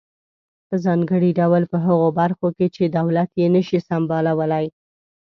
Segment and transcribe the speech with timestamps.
[0.67, 4.65] په ځانګړي ډول په هغه برخو کې چې دولت یې نشي سمبالولای.